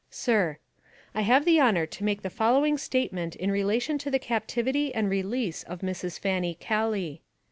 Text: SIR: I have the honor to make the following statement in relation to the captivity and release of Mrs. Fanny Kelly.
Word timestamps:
SIR: 0.09 0.57
I 1.13 1.21
have 1.21 1.45
the 1.45 1.59
honor 1.59 1.85
to 1.85 2.03
make 2.03 2.23
the 2.23 2.31
following 2.31 2.79
statement 2.79 3.35
in 3.35 3.51
relation 3.51 3.99
to 3.99 4.09
the 4.09 4.17
captivity 4.17 4.91
and 4.95 5.11
release 5.11 5.61
of 5.61 5.81
Mrs. 5.81 6.17
Fanny 6.17 6.55
Kelly. 6.55 7.21